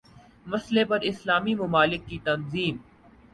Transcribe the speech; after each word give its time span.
مسئلے 0.45 0.83
پر 0.85 0.99
اسلامی 1.01 1.53
ممالک 1.55 2.07
کی 2.07 2.17
تنظیم 2.23 2.77